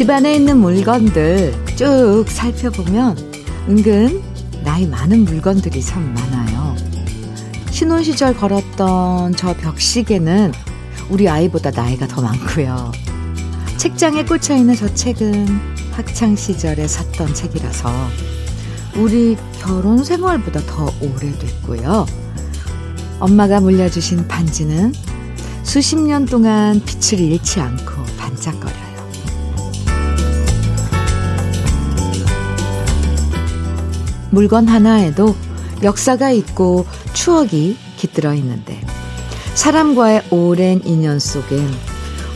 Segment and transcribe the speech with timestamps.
[0.00, 3.18] 집안에 있는 물건들 쭉 살펴보면
[3.68, 4.22] 은근
[4.64, 6.74] 나이 많은 물건들이 참 많아요.
[7.70, 10.52] 신혼 시절 걸었던 저 벽시계는
[11.10, 12.92] 우리 아이보다 나이가 더 많고요.
[13.76, 15.46] 책장에 꽂혀 있는 저 책은
[15.92, 17.90] 학창 시절에 샀던 책이라서
[18.96, 22.06] 우리 결혼 생활보다 더 오래됐고요.
[23.18, 24.94] 엄마가 물려주신 반지는
[25.62, 28.89] 수십 년 동안 빛을 잃지 않고 반짝거려요.
[34.30, 35.34] 물건 하나에도
[35.82, 38.80] 역사가 있고 추억이 깃들어 있는데
[39.54, 41.68] 사람과의 오랜 인연 속엔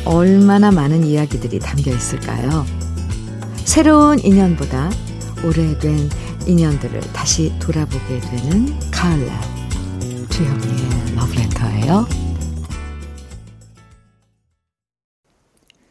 [0.05, 2.67] 얼마나 많은 이야기들이 담겨 있을까요?
[3.65, 4.91] 새로운 인연보다
[5.45, 6.11] 오래된
[6.47, 9.41] 인연들을 다시 돌아보게 되는 가을날
[10.31, 12.07] 주현미의 러브레터예요.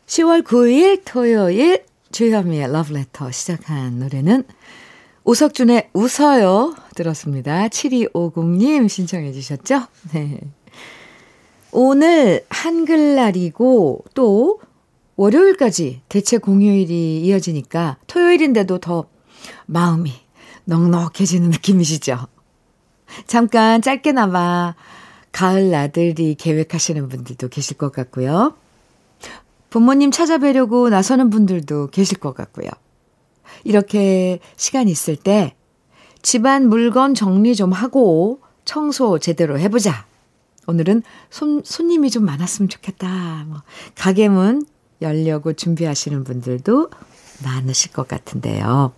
[0.06, 4.44] 10월 9일 토요일 주현미의 러브레터 시작한 노래는
[5.26, 7.68] 오석준의 웃어요 들었습니다.
[7.70, 9.84] 7250님 신청해 주셨죠?
[10.14, 10.40] 네.
[11.72, 14.60] 오늘 한글날이고 또
[15.16, 19.06] 월요일까지 대체 공휴일이 이어지니까 토요일인데도 더
[19.66, 20.12] 마음이
[20.66, 22.28] 넉넉해지는 느낌이시죠?
[23.26, 24.76] 잠깐 짧게나마
[25.32, 28.56] 가을 나들이 계획하시는 분들도 계실 것 같고요.
[29.70, 32.70] 부모님 찾아뵈려고 나서는 분들도 계실 것 같고요.
[33.64, 35.56] 이렇게 시간 있을 때
[36.22, 40.06] 집안 물건 정리 좀 하고 청소 제대로 해보자.
[40.68, 43.46] 오늘은 손, 손님이 좀 많았으면 좋겠다.
[43.48, 43.62] 뭐,
[43.96, 44.66] 가게문
[45.02, 46.90] 열려고 준비하시는 분들도
[47.44, 48.94] 많으실 것 같은데요.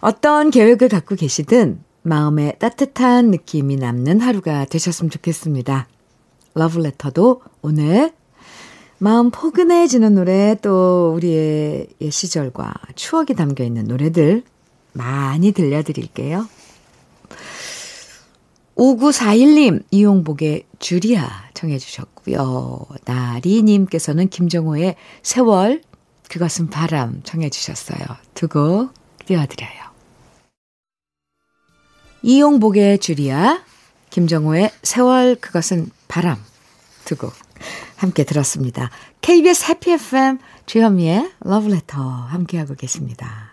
[0.00, 5.88] 어떤 계획을 갖고 계시든 마음에 따뜻한 느낌이 남는 하루가 되셨으면 좋겠습니다.
[6.54, 8.12] 러브레터도 오늘
[8.98, 14.42] 마음 포근해지는 노래 또 우리의 옛 시절과 추억이 담겨 있는 노래들
[14.92, 16.48] 많이 들려드릴게요.
[18.76, 22.86] 5941님, 이용복의 주리아 청해 주셨고요.
[23.04, 25.82] 나리님께서는 김정호의 세월,
[26.28, 27.98] 그것은 바람 청해 주셨어요.
[28.34, 28.92] 두 곡
[29.26, 29.84] 띄워드려요.
[32.22, 33.62] 이용복의 주리아,
[34.10, 36.38] 김정호의 세월, 그것은 바람
[37.04, 37.32] 두 곡
[37.96, 38.90] 함께 들었습니다.
[39.20, 43.52] KBS 해피 FM 주현미의 러브레터 함께하고 계십니다.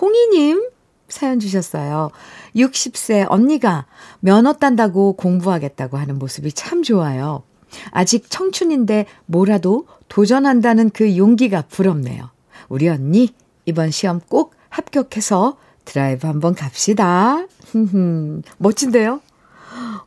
[0.00, 0.68] 홍희님
[1.08, 2.10] 사연 주셨어요.
[2.54, 3.86] 60세 언니가
[4.20, 7.42] 면허 딴다고 공부하겠다고 하는 모습이 참 좋아요.
[7.90, 12.30] 아직 청춘인데 뭐라도 도전한다는 그 용기가 부럽네요.
[12.68, 13.30] 우리 언니
[13.64, 17.46] 이번 시험 꼭 합격해서 드라이브 한번 갑시다.
[18.58, 19.20] 멋진데요?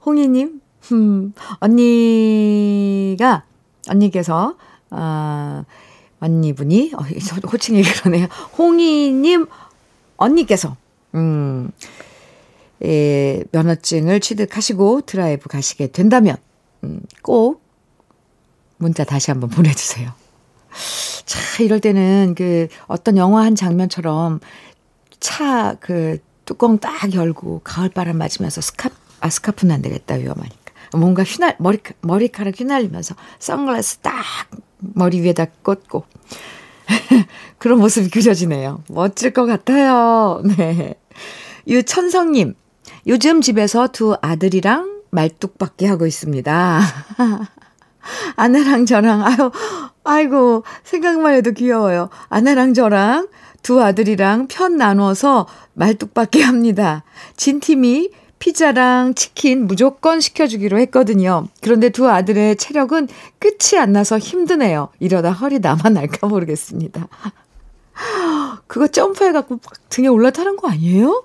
[0.06, 0.61] 홍희님,
[0.92, 3.44] 음, 언니가,
[3.90, 4.58] 언니께서,
[4.90, 5.64] 아,
[6.19, 7.02] 언니분이, 어,
[7.52, 8.28] 호칭이 그러네요.
[8.58, 9.47] 홍희님,
[10.18, 10.75] 언니께서,
[11.16, 11.72] 음,
[12.84, 16.38] 예, 면허증을 취득하시고 드라이브 가시게 된다면,
[16.84, 17.62] 음, 꼭
[18.78, 20.12] 문자 다시 한번 보내주세요.
[21.25, 24.40] 차, 이럴 때는 그 어떤 영화 한 장면처럼
[25.19, 30.61] 차 그 뚜껑 딱 열고 가을바람 맞으면서 스카프, 아, 스카프는 안 되겠다, 위험하니까.
[30.94, 34.24] 뭔가 휘날, 머리, 머리카락 휘날리면서 선글라스 딱
[34.79, 36.06] 머리 위에다 꽂고.
[37.57, 38.84] 그런 모습이 그려지네요.
[38.90, 40.41] 멋질 것 같아요.
[40.57, 40.96] 네.
[41.68, 42.56] 유천성님,
[43.07, 46.81] 요즘 집에서 두 아들이랑 말뚝박기 하고 있습니다.
[48.35, 49.51] 아내랑 저랑, 아유,
[50.03, 52.09] 아이고, 생각만 해도 귀여워요.
[52.30, 53.28] 아내랑 저랑
[53.62, 57.03] 두 아들이랑 편 나눠서 말뚝박기 합니다.
[57.35, 58.09] 진 팀이
[58.41, 61.47] 피자랑 치킨 무조건 시켜주기로 했거든요.
[61.62, 63.07] 그런데 두 아들의 체력은
[63.39, 64.89] 끝이 안 나서 힘드네요.
[65.00, 67.07] 이러다 허리 남아날까 모르겠습니다.
[68.68, 71.24] 그거 점프해갖고 등에 올라타는 거 아니에요?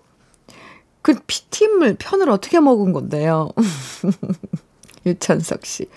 [1.02, 3.50] 그 피팀을 편을 어떻게 먹은 건데요?
[5.06, 5.88] 유찬석 씨.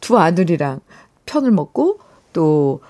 [0.00, 0.80] 두 아들이랑
[1.26, 1.98] 편을 먹고
[2.32, 2.80] 또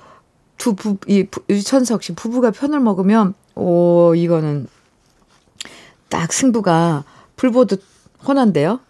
[0.59, 4.67] 두 부, 이 유찬석 씨 부부가 편을 먹으면, 오, 이거는
[6.09, 7.05] 딱 승부가
[7.39, 7.83] 불보듯
[8.27, 8.81] 훤한데요?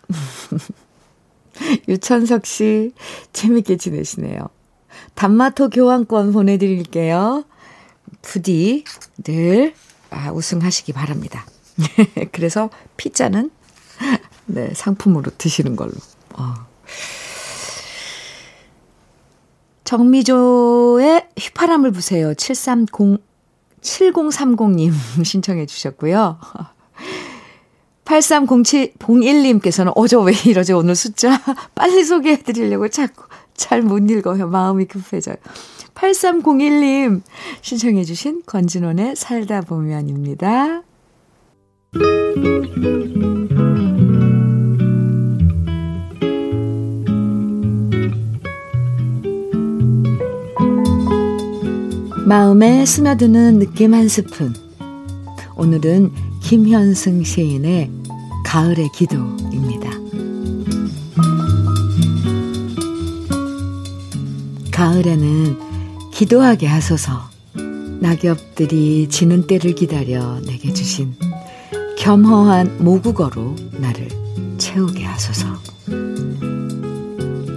[1.87, 2.93] 유찬석 씨,
[3.33, 4.49] 재밌게 지내시네요.
[5.15, 7.45] 단마토 교환권 보내드릴게요.
[8.23, 8.85] 부디
[9.23, 9.75] 늘
[10.11, 11.47] 아, 우승하시기 바랍니다.
[12.33, 13.51] 그래서 피자는
[14.47, 15.93] 네, 상품으로 드시는 걸로.
[16.35, 16.55] 어.
[19.85, 22.35] 정미조의 휘파람을 부세요.
[22.35, 23.23] 730,
[23.83, 24.93] 7030님
[25.25, 26.39] 신청해 주셨고요.
[28.09, 31.41] 830701님께서는 어저 왜 이러지 오늘 숫자
[31.77, 33.25] 빨리 소개해 드리려고 자꾸
[33.55, 34.49] 잘 못 읽어요.
[34.49, 35.37] 마음이 급해져요.
[35.95, 37.23] 8301님
[37.61, 40.83] 신청해 주신 권진원의 살다 보면입니다.
[52.27, 54.55] 마음에 스며드는 느낌 한 스푼.
[55.57, 57.91] 오늘은 김현승 시인의
[58.45, 59.91] 가을의 기도입니다.
[64.73, 65.59] 가을에는
[66.13, 67.29] 기도하게 하소서
[68.01, 71.15] 낙엽들이 지는 때를 기다려 내게 주신
[71.99, 74.09] 겸허한 모국어로 나를
[74.57, 75.47] 채우게 하소서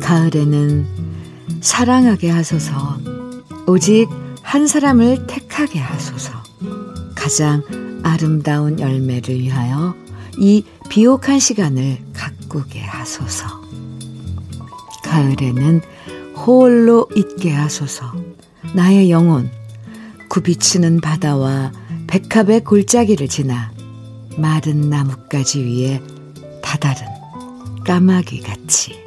[0.01, 0.85] 가을에는
[1.61, 2.97] 사랑하게 하소서
[3.67, 4.09] 오직
[4.41, 6.33] 한 사람을 택하게 하소서
[7.15, 7.63] 가장
[8.03, 9.95] 아름다운 열매를 위하여
[10.37, 13.61] 이 비옥한 시간을 가꾸게 하소서.
[15.03, 15.81] 가을에는
[16.35, 18.13] 홀로 있게 하소서.
[18.73, 19.51] 나의 영혼
[20.29, 21.71] 굽이치는 바다와
[22.07, 23.71] 백합의 골짜기를 지나
[24.37, 26.01] 마른 나뭇가지 위에
[26.61, 27.05] 다다른
[27.85, 29.00] 까마귀 같이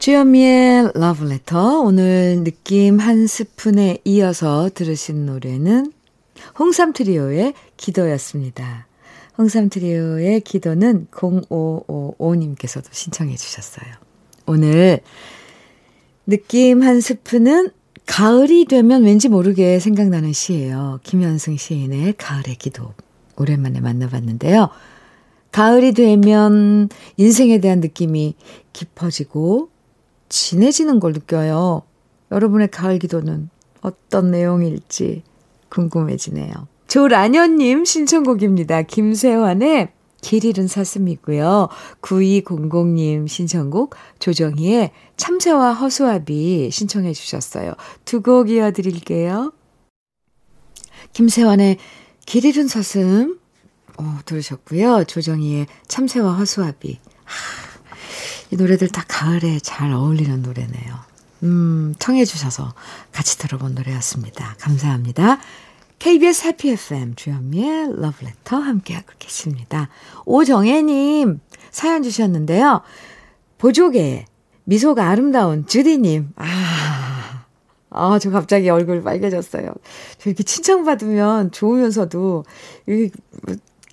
[0.00, 5.92] 주현미의 러브레터 오늘 느낌 한 스푼에 이어서 들으신 노래는
[6.58, 8.86] 홍삼 트리오의 기도였습니다.
[9.36, 13.92] 홍삼 트리오의 기도는 0555님께서도 신청해 주셨어요.
[14.46, 15.00] 오늘
[16.26, 17.68] 느낌 한 스푼은
[18.06, 21.00] 가을이 되면 왠지 모르게 생각나는 시예요.
[21.02, 22.94] 김현승 시인의 가을의 기도.
[23.36, 24.70] 오랜만에 만나봤는데요.
[25.52, 26.88] 가을이 되면
[27.18, 28.34] 인생에 대한 느낌이
[28.72, 29.68] 깊어지고
[30.30, 31.82] 진해지는 걸 느껴요.
[32.32, 33.50] 여러분의 가을 기도는
[33.82, 35.22] 어떤 내용일지
[35.68, 36.52] 궁금해지네요.
[36.88, 38.82] 조라녀님 신청곡입니다.
[38.82, 39.92] 김세환의
[40.22, 41.68] 길 잃은 사슴이고요.
[42.02, 47.74] 9200님 신청곡 조정희의 참새와 허수아비 신청해 주셨어요.
[48.04, 49.52] 두 곡 이어드릴게요.
[51.12, 51.78] 김세환의
[52.26, 53.38] 길 잃은 사슴
[53.98, 55.04] 어, 들으셨고요.
[55.04, 56.98] 조정희의 참새와 허수아비.
[57.24, 57.59] 하,
[58.50, 60.94] 이 노래들 다 가을에 잘 어울리는 노래네요.
[61.44, 62.74] 음, 청해주셔서
[63.12, 64.56] 같이 들어본 노래였습니다.
[64.58, 65.38] 감사합니다.
[65.98, 69.88] KBS 해피 FM 주현미의 러브레터 함께하고 계십니다.
[70.24, 72.80] 오정혜님 사연 주셨는데요.
[73.58, 74.24] 보조개
[74.64, 76.30] 미소가 아름다운 주디님.
[76.36, 77.44] 아,
[77.90, 79.72] 아, 저 갑자기 얼굴 빨개졌어요.
[80.18, 82.44] 저 이렇게 칭찬받으면 좋으면서도,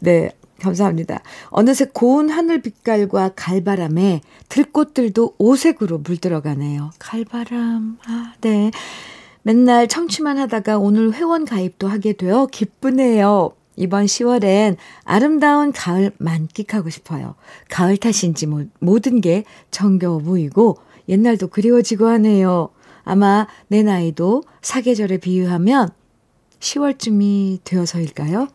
[0.01, 0.31] 네,
[0.62, 1.21] 감사합니다.
[1.50, 6.92] 어느새 고운 하늘 빛깔과 갈바람에 들꽃들도 오색으로 물들어가네요.
[7.00, 8.71] 갈바람, 아, 네.
[9.44, 13.51] 맨날 청취만 하다가 오늘 회원 가입도 하게 되어 기쁘네요.
[13.77, 14.75] 이번 10월엔
[15.06, 17.36] 아름다운 가을 만끽하고 싶어요.
[17.69, 20.77] 가을 탓인지 뭐, 모든 게 정겨워 보이고
[21.07, 22.69] 옛날도 그리워지고 하네요.
[23.04, 25.89] 아마 내 나이도 사계절에 비유하면
[26.59, 28.50] 10월쯤이 되어서일까요?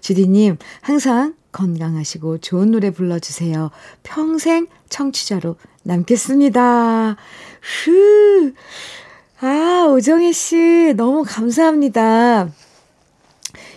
[0.00, 3.70] 주디님, 항상 건강하시고 좋은 노래 불러주세요.
[4.02, 7.16] 평생 청취자로 남겠습니다.
[7.62, 8.52] 흐.
[9.40, 12.48] 아, 오정혜 씨, 너무 감사합니다.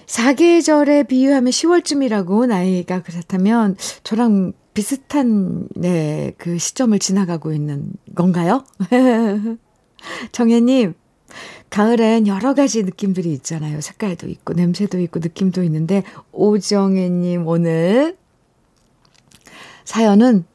[0.06, 8.64] 사계절에 비유하면 10월쯤이라고 나이가 그렇다면 저랑 비슷한, 네, 그 시점을 지나가고 있는 건가요?
[10.32, 10.96] 정혜님,
[11.70, 13.82] 가을엔 여러 가지 느낌들이 있잖아요.
[13.82, 18.18] 색깔도 있고, 냄새도 있고, 느낌도 있는데, 오정혜님, 오늘
[19.86, 20.46] 사연은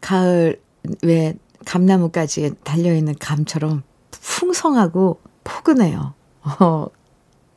[0.00, 0.60] 가을,
[1.02, 1.34] 왜,
[1.64, 6.14] 감나무까지 달려있는 감처럼 풍성하고 포근해요.
[6.42, 6.86] 어,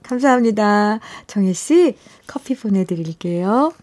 [0.04, 1.00] 감사합니다.
[1.28, 3.74] 정혜씨, 커피 보내드릴게요.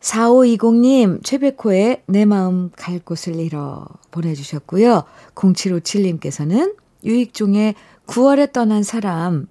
[0.00, 5.02] 4520님, 최백호의 내 마음 갈 곳을 잃어 보내주셨고요.
[5.34, 7.74] 0757님께서는 유익종의
[8.06, 9.46] 9월에 떠난 사람,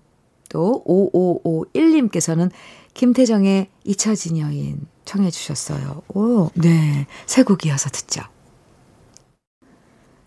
[0.50, 2.50] 또 5551님께서는
[2.94, 6.02] 김태정의 잊혀진 여인 청해 주셨어요.
[6.14, 7.08] 오, 네.
[7.26, 8.22] 세 곡 이어서 듣죠.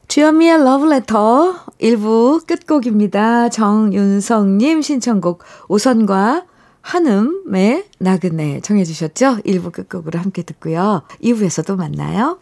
[0.09, 3.51] 주현미의 러브레터 1부 끝곡입니다.
[3.51, 6.47] 정윤성님 신청곡 오선과
[6.81, 9.39] 한음의 나그네 청해 주셨죠?
[9.45, 11.03] 1부 끝곡으로 함께 듣고요.
[11.23, 12.39] 2부에서도 만나요.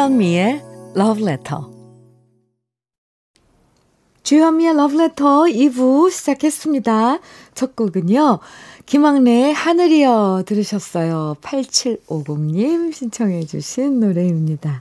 [0.00, 0.62] 주현미의
[0.96, 1.62] Letter.
[4.22, 7.18] 주현미의 Love Letter 2부 시작했습니다.
[7.52, 8.38] 첫 곡은요.
[8.86, 11.36] 김학래의 하늘이여 들으셨어요.
[11.42, 14.80] 8750님 신청해 주신 노래입니다.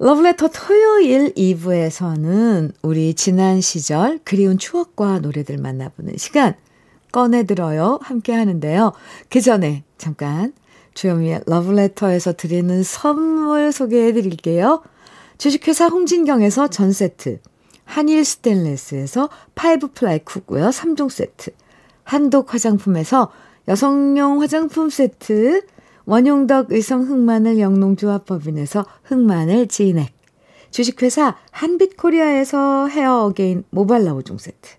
[0.00, 6.56] 러브레터 토요일 2부에서는 우리 지난 시절 그리운 추억과 노래들 만나보는 시간
[7.10, 8.92] 꺼내들어요 함께 하는데요.
[9.30, 10.52] 그 전에 잠깐
[10.94, 14.82] 주현미의 러브레터에서 드리는 선물 소개해 드릴게요.
[15.38, 17.40] 주식회사 홍진경에서 전 세트,
[17.84, 21.50] 한일 스텐레스에서 five ply cookware 3종 세트,
[22.04, 23.30] 한독 화장품에서
[23.68, 25.62] 여성용 화장품 세트,
[26.04, 30.12] 원용덕 의성 흑마늘 영농조합법인에서 흑마늘 진액,
[30.70, 34.70] 주식회사 한빛코리아에서 헤어 어게인 모발라 5종 세트,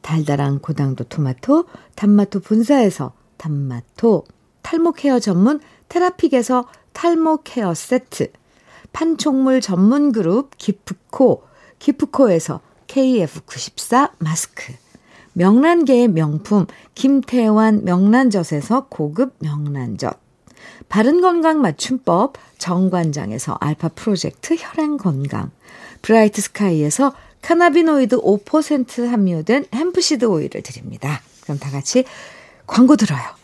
[0.00, 4.24] 달달한 고당도 토마토, 단마토 본사에서 단마토,
[4.64, 8.32] 탈모 케어 전문 테라픽에서 탈모 케어 세트,
[8.92, 11.44] 판촉물 전문 그룹 기프코,
[11.78, 14.72] 기프코에서 KF94 마스크,
[15.34, 20.18] 명란계의 명품 김태환 명란젓에서 고급 명란젓,
[20.88, 25.50] 바른건강 맞춤법 정관장에서 알파 프로젝트 혈행건강,
[26.00, 31.20] 브라이트 스카이에서 카나비노이드 5% 함유된 햄프시드 오일을 드립니다.
[31.42, 32.04] 그럼 다 같이
[32.66, 33.43] 광고 들어요.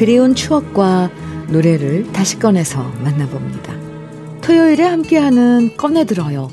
[0.00, 1.10] 그리운 추억과
[1.50, 3.74] 노래를 다시 꺼내서 만나봅니다.
[4.40, 6.48] 토요일에 함께하는 꺼내들어요.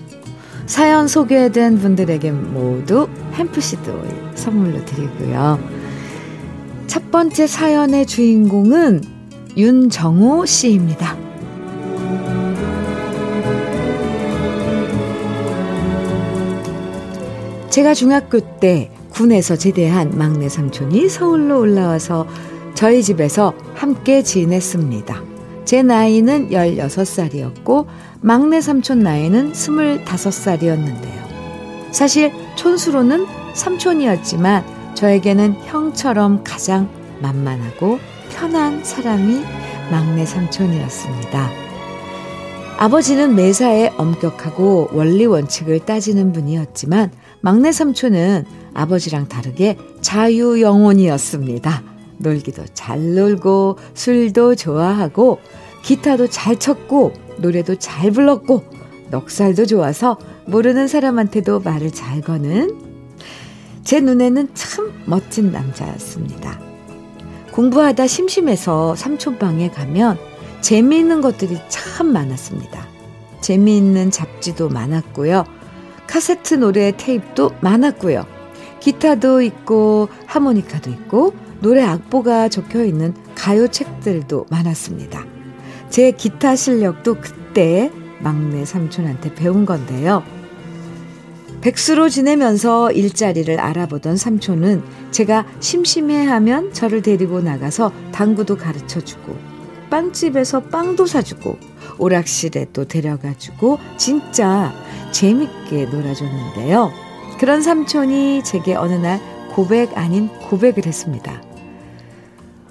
[0.65, 5.59] 사연 소개된 분들에게 모두 햄프시드 오일 선물로 드리고요.
[6.87, 9.16] 첫 번째 사연의 주인공은
[9.57, 11.17] 윤정호 씨입니다.
[17.71, 22.27] 제가 중학교 때 군에서 제대한 막내 삼촌이 서울로 올라와서
[22.75, 25.23] 저희 집에서 함께 지냈습니다.
[25.65, 27.87] 제 나이는 16살이었고,
[28.21, 31.91] 막내 삼촌 나이는 25살이었는데요.
[31.91, 36.89] 사실 촌수로는 삼촌이었지만, 저에게는 형처럼 가장
[37.21, 37.97] 만만하고
[38.37, 39.41] 편한 사람이
[39.89, 41.49] 막내 삼촌이었습니다.
[42.77, 51.83] 아버지는 매사에 엄격하고 원리 원칙을 따지는 분이었지만, 막내 삼촌은 아버지랑 다르게 자유 영혼이었습니다.
[52.19, 55.39] 놀기도 잘 놀고 술도 좋아하고
[55.81, 58.63] 기타도 잘 쳤고 노래도 잘 불렀고
[59.09, 62.77] 넉살도 좋아서 모르는 사람한테도 말을 잘 거는
[63.83, 66.66] 제 눈에는 참 멋진 남자였습니다.
[67.57, 70.19] 공부하다 심심해서 삼촌방에 가면
[70.61, 72.85] 재미있는 것들이 참 많았습니다.
[73.41, 75.43] 재미있는 잡지도 많았고요.
[76.05, 78.27] 카세트 노래 테이프도 많았고요.
[78.79, 85.25] 기타도 있고 하모니카도 있고 노래 악보가 적혀 있는 가요 책들도 많았습니다.
[85.89, 90.21] 제 기타 실력도 그때 막내 삼촌한테 배운 건데요.
[91.61, 99.35] 백수로 지내면서 일자리를 알아보던 삼촌은 제가 심심해하면 저를 데리고 나가서 당구도 가르쳐 주고
[99.89, 101.57] 빵집에서 빵도 사주고
[101.97, 104.73] 오락실에 또 데려가주고 진짜
[105.11, 106.91] 재밌게 놀아줬는데요.
[107.39, 109.19] 그런 삼촌이 제게 어느 날
[109.51, 111.41] 고백 아닌 고백을 했습니다.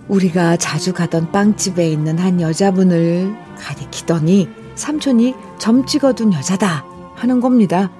[0.08, 7.90] 우리가 자주 가던 빵집에 있는 한 여자분을 가리키더니 삼촌이 점 찍어둔 여자다 하는 겁니다.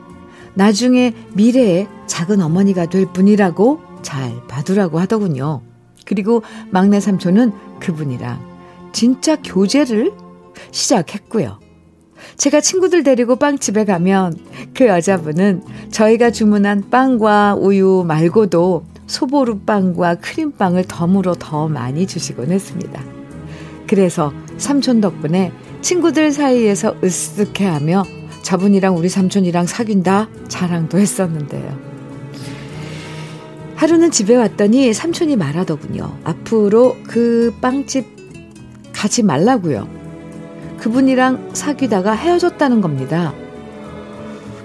[0.57, 5.61] 나중에 미래에 작은 어머니가 될 분이라고 잘 봐두라고 하더군요.
[6.07, 8.41] 그리고 막내 삼촌은 그분이랑
[8.93, 10.13] 진짜 교제를
[10.71, 11.61] 시작했고요.
[12.39, 14.39] 제가 친구들 데리고 빵집에 가면
[14.75, 23.03] 그 여자분은 저희가 주문한 빵과 우유 말고도 소보루빵과 크림빵을 덤으로 더 많이 주시곤 했습니다.
[23.87, 28.16] 그래서 삼촌 덕분에 친구들 사이에서 으쓱해하며
[28.47, 31.77] 저분이랑 우리 삼촌이랑 사귄다 자랑도 했었는데요.
[33.75, 36.17] 하루는 집에 왔더니 삼촌이 말하더군요.
[36.23, 38.07] 앞으로 그 빵집
[38.93, 39.89] 가지 말라고요.
[40.79, 43.35] 그분이랑 사귀다가 헤어졌다는 겁니다.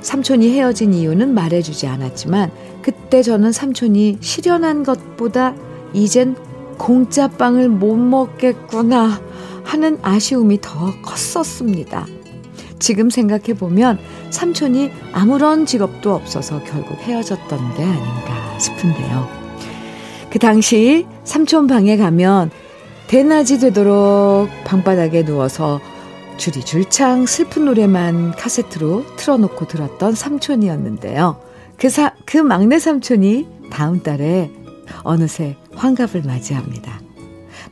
[0.01, 2.51] 삼촌이 헤어진 이유는 말해주지 않았지만
[2.83, 5.55] 그때 저는 삼촌이 실현한 것보다
[5.93, 6.35] 이젠
[6.77, 9.19] 공짜 빵을 못 먹겠구나
[9.63, 12.20] 하는 아쉬움이 더 컸었습니다.
[12.81, 13.99] 지금 생각해보면
[14.31, 19.29] 삼촌이 아무런 직업도 없어서 결국 헤어졌던 게 아닌가 싶은데요.
[20.29, 22.51] 그 당시 삼촌 방에 가면
[23.07, 25.79] 대낮이 되도록 방바닥에 누워서
[26.37, 31.39] 줄이 줄창 슬픈 노래만 카세트로 틀어놓고 들었던 삼촌이었는데요.
[31.77, 34.49] 그, 사, 그 막내 삼촌이 다음 달에
[35.03, 36.99] 어느새 환갑을 맞이합니다.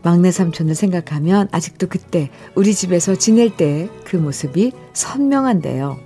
[0.01, 5.99] 막내 삼촌을 생각하면 아직도 그때 우리 집에서 지낼 때 그 모습이 선명한데요.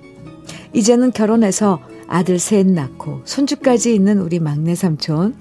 [0.72, 5.34] 이제는 결혼해서 아들 셋 낳고 손주까지 있는 우리 막내 삼촌.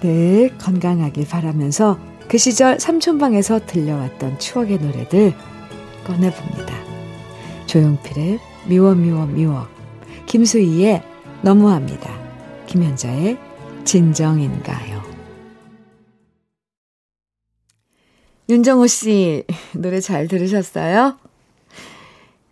[0.00, 1.98] 늘 건강하길 바라면서
[2.28, 5.34] 그 시절 삼촌방에서 들려왔던 추억의 노래들
[6.06, 6.74] 꺼내봅니다.
[7.66, 9.66] 조용필의 미워 미워 미워
[10.26, 11.02] 김수희의
[11.42, 12.10] 너무합니다.
[12.66, 13.38] 김현자의
[13.84, 14.95] 진정인가요?
[18.48, 21.18] 윤정호 씨, 노래 잘 들으셨어요?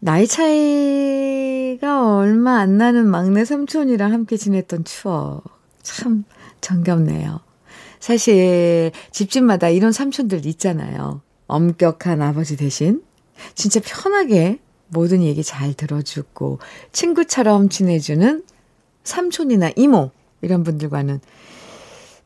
[0.00, 5.44] 나이 차이가 얼마 안 나는 막내 삼촌이랑 함께 지냈던 추억.
[5.82, 6.24] 참
[6.60, 7.40] 정겹네요.
[8.00, 11.22] 사실 집집마다 이런 삼촌들 있잖아요.
[11.46, 13.02] 엄격한 아버지 대신
[13.54, 14.58] 진짜 편하게
[14.88, 16.58] 모든 얘기 잘 들어주고
[16.92, 18.42] 친구처럼 지내주는
[19.04, 20.10] 삼촌이나 이모
[20.42, 21.20] 이런 분들과는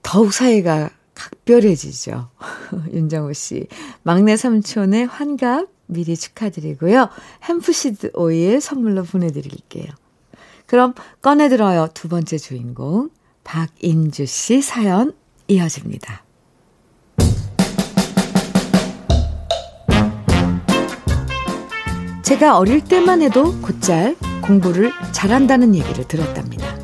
[0.03, 2.31] 더욱 사이가 각별해지죠.
[2.93, 3.67] 윤정호 씨.
[4.03, 7.09] 막내 삼촌의 환갑 미리 축하드리고요.
[7.45, 9.87] 햄프시드 오일 선물로 보내드릴게요.
[10.67, 11.89] 그럼 꺼내들어요.
[11.95, 13.11] 두 번째 주인공.
[13.45, 15.15] 박인주 씨 사연
[15.47, 16.25] 이어집니다.
[22.23, 26.79] 제가 어릴 때만 해도 곧잘 공부를 잘한다는 얘기를 들었답니다.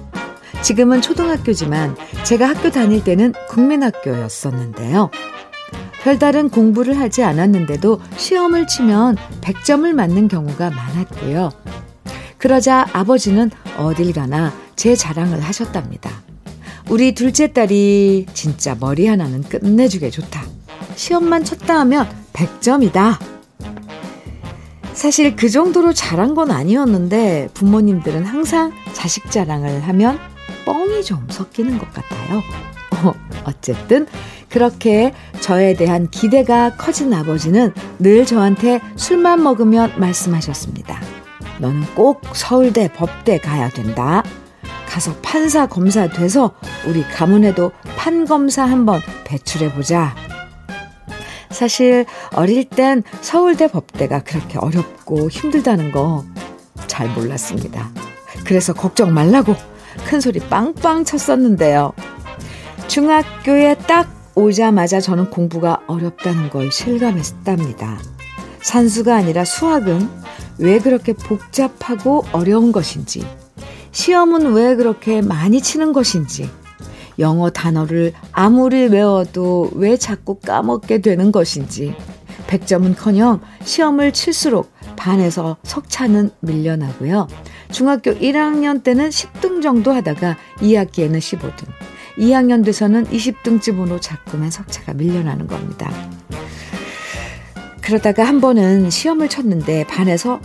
[0.63, 5.11] 지금은 초등학교지만 제가 학교 다닐 때는 국민학교였었는데요.
[6.05, 11.51] 별다른 공부를 하지 않았는데도 시험을 치면 100점을 맞는 경우가 많았고요.
[12.37, 16.11] 그러자 아버지는 어딜 가나 제 자랑을 하셨답니다.
[16.91, 20.45] 우리 둘째 딸이 진짜 머리 하나는 끝내주게 좋다.
[20.95, 23.19] 시험만 쳤다 하면 100점이다.
[24.93, 30.19] 사실 그 정도로 잘한 건 아니었는데 부모님들은 항상 자식 자랑을 하면
[30.67, 32.43] 뻥이 좀 섞이는 것 같아요.
[32.91, 34.07] 어, 어쨌든
[34.55, 41.01] 그렇게 저에 대한 기대가 커진 아버지는 늘 저한테 술만 먹으면 말씀하셨습니다.
[41.59, 44.23] 너는 꼭 서울대 법대 가야 된다.
[44.89, 46.55] 가서 판사 검사 돼서
[46.87, 50.15] 우리 가문에도 판검사 한번 배출해 보자.
[51.51, 56.25] 사실 어릴 땐 서울대 법대가 그렇게 어렵고 힘들다는 거
[56.87, 57.91] 잘 몰랐습니다.
[58.45, 59.57] 그래서 걱정 말라고
[60.07, 61.93] 큰 소리 빵빵 쳤었는데요.
[62.87, 68.01] 중학교에 딱 오자마자 저는 공부가 어렵다는 걸 실감했답니다.
[68.61, 70.09] 산수가 아니라 수학은
[70.59, 73.27] 왜 그렇게 복잡하고 어려운 것인지,
[73.93, 76.51] 시험은 왜 그렇게 많이 치는 것인지,
[77.19, 81.95] 영어 단어를 아무리 외워도 왜 자꾸 까먹게 되는 것인지
[82.49, 87.29] 100점은 커녕 시험을 칠수록 반에서 석차는 밀려나고요.
[87.71, 91.67] 중학교 1학년 때는 10등 정도 하다가 2학기에는 15등,
[92.19, 95.91] 2학년 돼서는 20등쯤으로 자꾸만 석차가 밀려나는 겁니다.
[97.81, 100.41] 그러다가 한 번은 시험을 쳤는데 반에서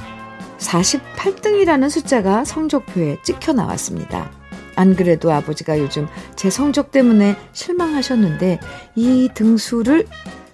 [0.58, 4.30] 48등이라는 숫자가 성적표에 찍혀 나왔습니다.
[4.76, 8.60] 안 그래도 아버지가 요즘 제 성적 때문에 실망하셨는데
[8.96, 10.06] 이 등수를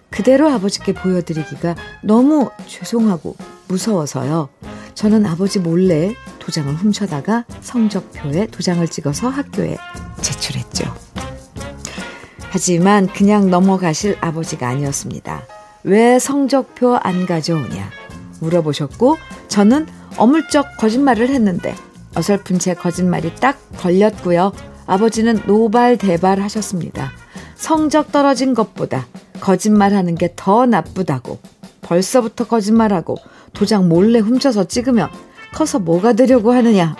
[0.10, 3.36] 그대로 아버지께 보여드리기가 너무 죄송하고
[3.68, 4.50] 무서워서요.
[4.94, 9.78] 저는 아버지 몰래 도장을 훔쳐다가 성적표에 도장을 찍어서 학교에
[10.26, 10.94] 제출했죠.
[12.50, 15.44] 하지만 그냥 넘어가실 아버지가 아니었습니다.
[15.84, 17.90] 왜 성적표 안 가져오냐
[18.40, 19.18] 물어보셨고
[19.50, 19.86] 저는
[20.18, 21.76] 어물쩍 거짓말을 했는데
[22.16, 24.52] 어설픈 제 거짓말이 딱 걸렸고요.
[24.88, 27.12] 아버지는 노발대발 하셨습니다.
[27.56, 29.08] 성적 떨어진 것보다
[29.42, 31.40] 거짓말하는 게 더 나쁘다고.
[31.82, 33.16] 벌써부터 거짓말하고
[33.54, 35.10] 도장 몰래 훔쳐서 찍으면
[35.54, 36.96] 커서 뭐가 되려고 하느냐.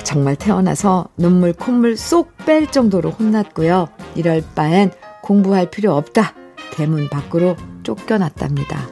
[0.00, 3.88] 하, 정말 태어나서 눈물 콧물 쏙 뺄 정도로 혼났고요.
[4.16, 4.90] 이럴 바엔
[5.22, 6.34] 공부할 필요 없다.
[6.72, 8.88] 대문 밖으로 쫓겨났답니다.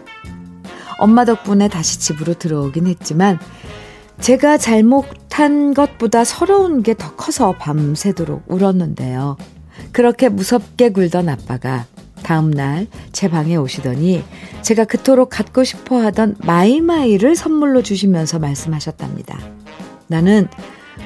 [0.99, 3.39] 엄마 덕분에 다시 집으로 들어오긴 했지만
[4.21, 9.37] 제가 잘못한 것보다 서러운 게 더 커서 밤새도록 울었는데요.
[9.93, 11.87] 그렇게 무섭게 굴던 아빠가
[12.25, 14.25] 다음날 제 방에 오시더니
[14.63, 19.39] 제가 그토록 갖고 싶어 하던 마이마이를 선물로 주시면서 말씀하셨답니다.
[20.09, 20.49] 나는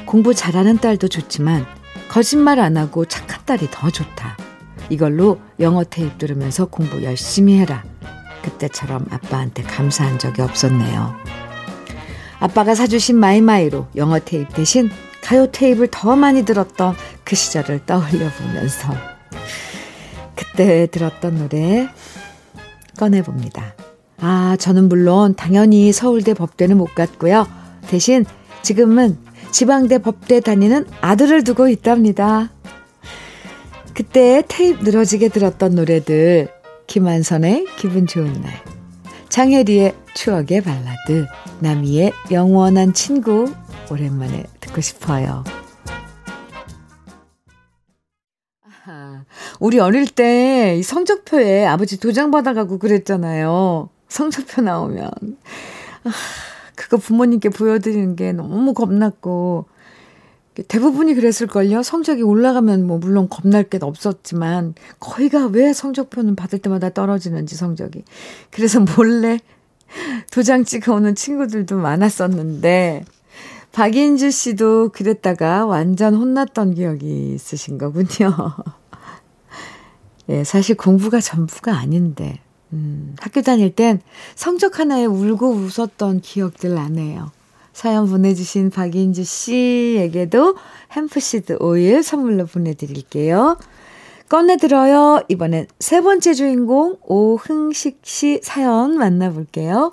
[0.07, 1.67] 공부 잘하는 딸도 좋지만
[2.09, 4.37] 거짓말 안 하고 착한 딸이 더 좋다.
[4.91, 7.85] 이걸로 영어 테이프 들으면서 공부 열심히 해라.
[8.43, 11.15] 그때처럼 아빠한테 감사한 적이 없었네요.
[12.41, 14.91] 아빠가 사주신 마이마이로 영어 테이프 대신
[15.23, 18.93] 가요 테이프를 더 많이 들었던 그 시절을 떠올려 보면서
[20.35, 21.89] 그때 들었던 노래
[22.99, 23.75] 꺼내봅니다.
[24.21, 27.47] 아, 저는 물론 당연히 서울대 법대는 못 갔고요.
[27.89, 28.25] 대신
[28.63, 29.19] 지금은
[29.53, 32.51] 지방대 법대 다니는 아들을 두고 있답니다.
[33.95, 36.49] 그때 테이프 늘어지게 들었던 노래들
[36.87, 38.53] 김한선의 기분 좋은 날
[39.29, 41.27] 장혜리의 추억의 발라드
[41.61, 43.53] 나미의 영원한 친구
[43.91, 45.45] 오랜만에 듣고 싶어요.
[49.61, 53.91] 우리 어릴 때 성적표에 아버지 도장 받아가고 그랬잖아요.
[54.09, 55.09] 성적표 나오면.
[56.05, 56.11] 아,
[56.83, 59.67] 그거 부모님께 보여드리는 게 너무 겁났고,
[60.69, 61.83] 대부분이 그랬을걸요.
[61.83, 68.05] 성적이 올라가면 뭐 물론 겁날 게 없었지만 거의가 왜 성적표는 받을 때마다 떨어지는지 성적이.
[68.51, 69.39] 그래서 몰래
[70.31, 73.05] 도장 찍어오는 친구들도 많았었는데
[73.73, 78.37] 박인주 씨도 그랬다가 완전 혼났던 기억이 있으신 거군요.
[80.29, 82.42] 예, 사실 공부가 전부가 아닌데
[82.73, 84.01] 음, 학교 다닐 땐
[84.35, 87.31] 성적 하나에 울고 웃었던 기억들 나네요.
[87.73, 90.57] 사연 보내주신 박인주 씨에게도
[90.95, 93.59] 햄프시드 오일 선물로 보내드릴게요.
[94.29, 95.25] 꺼내들어요.
[95.29, 99.93] 이번엔 세 번째 주인공 오흥식 씨 사연 만나볼게요.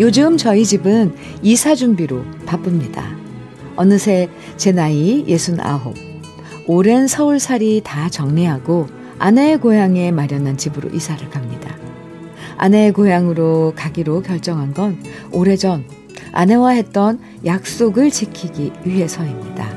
[0.00, 3.04] 요즘 저희 집은 이사 준비로 바쁩니다.
[3.76, 5.92] 어느새 제 나이 69.
[6.66, 8.86] 오랜 서울살이 다 정리하고
[9.18, 11.76] 아내의 고향에 마련한 집으로 이사를 갑니다.
[12.56, 14.98] 아내의 고향으로 가기로 결정한 건
[15.32, 15.84] 오래전
[16.32, 19.68] 아내와 했던 약속을 지키기 위해서입니다.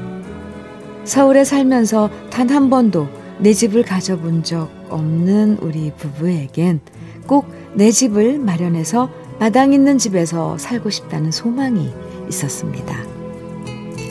[1.04, 3.10] 서울에 살면서 단 한 번도
[3.40, 6.80] 내 집을 가져본 적 없는 우리 부부에겐
[7.28, 11.92] 꼭 내 집을 마련해서 마당 있는 집에서 살고 싶다는 소망이
[12.30, 12.96] 있었습니다.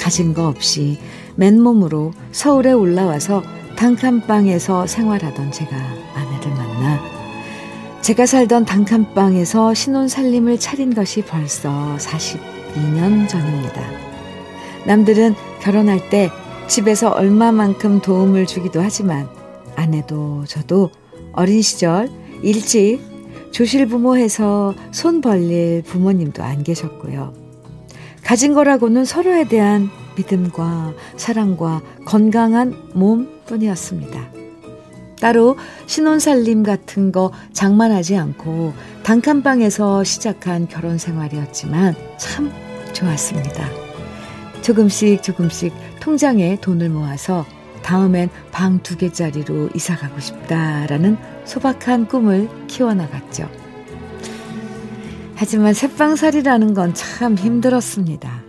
[0.00, 0.98] 가진 거 없이
[1.37, 3.42] 맨몸으로 서울에 올라와서
[3.76, 5.76] 단칸방에서 생활하던 제가
[6.14, 7.00] 아내를 만나
[8.00, 13.80] 제가 살던 단칸방에서 신혼 살림을 차린 것이 벌써 42년 전입니다.
[14.87, 16.30] 남들은 결혼할 때
[16.66, 19.28] 집에서 얼마만큼 도움을 주기도 하지만
[19.76, 20.90] 아내도 저도
[21.32, 22.11] 어린 시절
[22.42, 23.12] 일찍
[23.52, 27.34] 조실부모해서 손 벌릴 부모님도 안 계셨고요.
[28.24, 34.32] 가진 거라고는 서로에 대한 믿음과 사랑과 건강한 몸뿐이었습니다.
[35.20, 38.72] 따로 신혼살림 같은 거 장만하지 않고
[39.04, 42.50] 단칸방에서 시작한 결혼 생활이었지만 참
[42.92, 43.68] 좋았습니다.
[44.62, 47.46] 조금씩 조금씩 통장에 돈을 모아서
[47.82, 53.48] 다음엔 방 두 개짜리로 이사 가고 싶다라는 소박한 꿈을 키워나갔죠.
[55.35, 58.42] 하지만 새빵살이라는 건 참 힘들었습니다.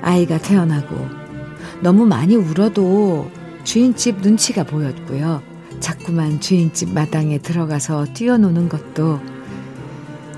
[0.00, 0.96] 아이가 태어나고
[1.82, 3.30] 너무 많이 울어도
[3.64, 5.42] 주인집 눈치가 보였고요.
[5.80, 9.20] 자꾸만 주인집 마당에 들어가서 뛰어노는 것도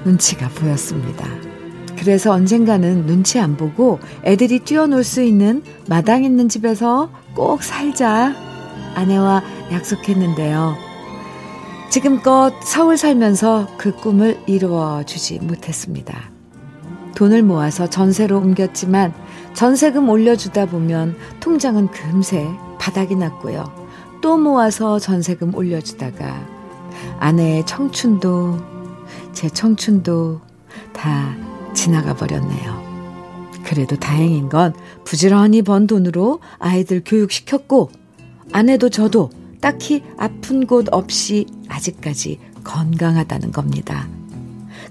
[0.04, 1.26] 눈치가 보였습니다.
[1.98, 8.35] 그래서 언젠가는 눈치 안 보고 애들이 뛰어놀 수 있는 마당 있는 집에서 꼭 살자
[8.94, 10.89] 아내와 약속했는데요.
[11.90, 16.31] 지금껏 서울 살면서 그 꿈을 이루어 주지 못했습니다.
[17.16, 19.12] 돈을 모아서 전세로 옮겼지만
[19.55, 22.46] 전세금 올려주다 보면 통장은 금세
[22.79, 23.64] 바닥이 났고요.
[24.20, 26.46] 또 모아서 전세금 올려주다가
[27.18, 28.59] 아내의 청춘도
[29.33, 30.40] 제 청춘도
[30.92, 31.35] 다
[31.74, 32.81] 지나가 버렸네요.
[33.64, 37.90] 그래도 다행인 건 부지런히 번 돈으로 아이들 교육시켰고
[38.53, 44.09] 아내도 저도 딱히 아픈 곳 없이 아직까지 건강하다는 겁니다.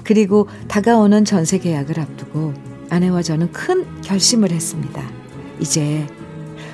[0.03, 2.53] 그리고 다가오는 전세 계약을 앞두고
[2.89, 5.03] 아내와 저는 큰 결심을 했습니다.
[5.59, 6.07] 이제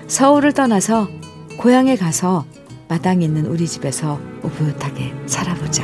[0.08, 1.08] 서울을 떠나서
[1.58, 2.46] 고향에 가서
[2.88, 5.84] 마당 있는 우리 집에서 오붓하게 살아보자.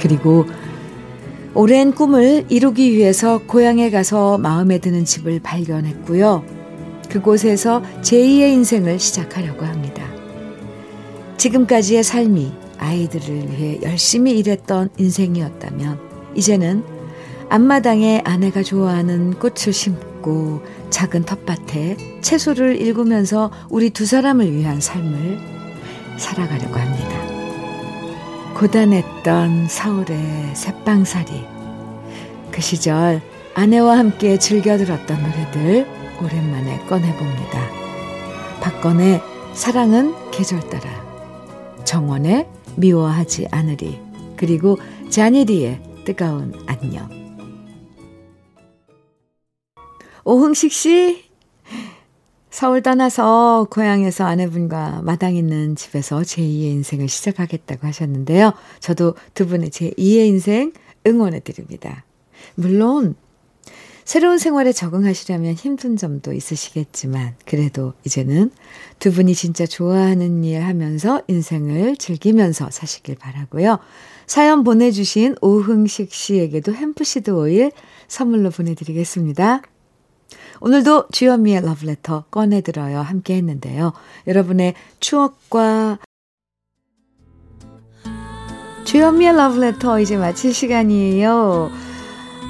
[0.00, 0.46] 그리고
[1.54, 6.44] 오랜 꿈을 이루기 위해서 고향에 가서 마음에 드는 집을 발견했고요.
[7.08, 9.99] 그곳에서 제2의 인생을 시작하려고 합니다.
[11.40, 15.98] 지금까지의 삶이 아이들을 위해 열심히 일했던 인생이었다면
[16.34, 16.84] 이제는
[17.48, 25.38] 앞마당에 아내가 좋아하는 꽃을 심고 작은 텃밭에 채소를 일구면서 우리 두 사람을 위한 삶을
[26.18, 28.54] 살아가려고 합니다.
[28.54, 31.42] 고단했던 서울의 새빵살이
[32.50, 33.22] 그 시절
[33.54, 35.86] 아내와 함께 즐겨 들었던 노래들
[36.22, 37.66] 오랜만에 꺼내봅니다.
[38.60, 39.22] 박건의
[39.54, 41.09] 사랑은 계절 따라
[41.90, 43.98] 정원의 미워하지 않으리
[44.36, 47.10] 그리고 자니리의 뜨거운 안녕
[50.24, 51.24] 오흥식 씨
[52.48, 58.52] 서울 떠나서 고향에서 아내분과 마당 있는 집에서 제2의 인생을 시작하겠다고 하셨는데요.
[58.78, 60.72] 저도 두 분의 제2의 인생
[61.08, 62.04] 응원해 드립니다.
[62.54, 63.16] 물론
[64.10, 68.50] 새로운 생활에 적응하시려면 힘든 점도 있으시겠지만 그래도 이제는
[68.98, 73.78] 두 분이 진짜 좋아하는 일 하면서 인생을 즐기면서 사시길 바라고요.
[74.26, 77.70] 사연 보내주신 오흥식 씨에게도 햄프시드 오일
[78.08, 79.62] 선물로 보내드리겠습니다.
[80.60, 83.92] 오늘도 주현미의 러브레터 꺼내들어요 함께 했는데요.
[84.26, 86.00] 여러분의 추억과
[88.82, 91.89] 주현미의 러브레터 이제 마칠 시간이에요.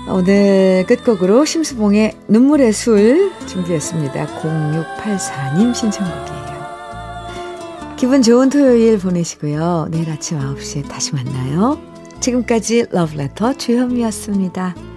[0.08, 4.26] 오늘 끝곡으로 심수봉의 눈물의 술 준비했습니다.
[4.26, 6.40] 0684님 신청곡이에요.
[7.96, 9.88] 기분 좋은 토요일 보내시고요.
[9.90, 11.78] 내일 아침 9시에 다시 만나요.
[12.20, 14.89] 지금까지 러브레터 주현미였습니다.